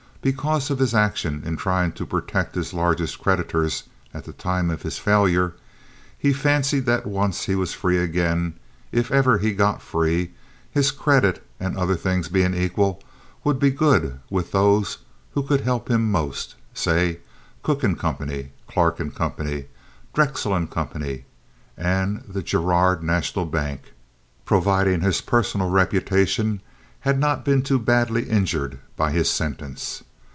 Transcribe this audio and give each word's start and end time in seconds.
Because 0.23 0.69
of 0.69 0.77
his 0.77 0.93
action 0.93 1.41
in 1.45 1.57
trying 1.57 1.93
to 1.93 2.05
protect 2.05 2.53
his 2.53 2.75
largest 2.75 3.17
creditors 3.17 3.85
at 4.13 4.23
the 4.25 4.31
time 4.33 4.69
of 4.69 4.83
his 4.83 4.99
failure, 4.99 5.55
he 6.15 6.31
fancied 6.31 6.85
that 6.85 7.07
once 7.07 7.45
he 7.45 7.55
was 7.55 7.73
free 7.73 7.97
again, 7.97 8.53
if 8.91 9.11
ever 9.11 9.39
he 9.39 9.51
got 9.51 9.81
free, 9.81 10.29
his 10.69 10.91
credit, 10.91 11.43
other 11.59 11.95
things 11.95 12.29
being 12.29 12.53
equal, 12.53 13.01
would 13.43 13.57
be 13.57 13.71
good 13.71 14.19
with 14.29 14.51
those 14.51 14.99
who 15.31 15.41
could 15.41 15.61
help 15.61 15.89
him 15.89 16.11
most—say, 16.11 17.17
Cooke 17.63 17.81
& 17.81 17.95
Co., 17.97 18.17
Clark 18.67 19.15
& 19.15 19.15
Co., 19.15 19.63
Drexel 20.13 20.67
& 20.67 20.67
Co., 20.67 21.15
and 21.77 22.21
the 22.27 22.43
Girard 22.43 23.01
National 23.01 23.45
Bank—providing 23.47 25.01
his 25.01 25.19
personal 25.21 25.71
reputation 25.71 26.61
had 26.99 27.17
not 27.19 27.43
been 27.43 27.63
too 27.63 27.79
badly 27.79 28.29
injured 28.29 28.77
by 28.95 29.09
his 29.09 29.27
sentence. 29.27 30.03